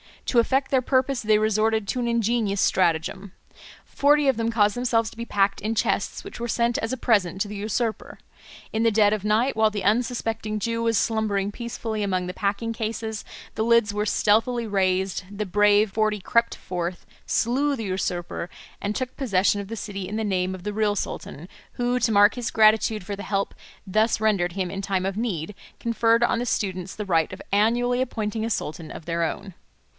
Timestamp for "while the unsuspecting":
9.55-10.57